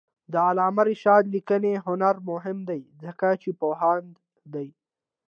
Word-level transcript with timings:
د 0.31 0.33
علامه 0.47 0.83
رشاد 0.89 1.23
لیکنی 1.35 1.73
هنر 1.87 2.15
مهم 2.29 2.57
دی 2.69 2.81
ځکه 3.03 3.27
چې 3.41 3.49
پوهاند 3.61 4.11
دی. 4.53 4.67